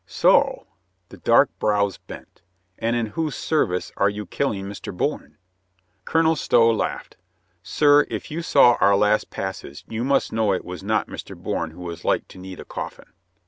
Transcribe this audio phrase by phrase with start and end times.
[0.07, 0.65] "So."
[1.09, 2.41] The dark brows bent.
[2.79, 4.91] "And in whose service are you killing Mr.
[4.91, 5.37] Bourne?"
[6.05, 7.17] Colonel Stow laughed.
[7.61, 11.37] "Sir, if you saw our last passes, you must know it was not Mr.
[11.37, 13.13] Bourne who was like to need a coffin."